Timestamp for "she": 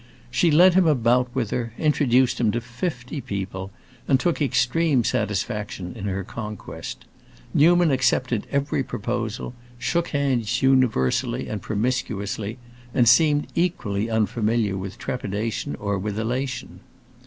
0.31-0.49